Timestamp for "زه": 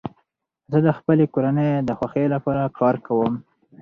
0.71-0.77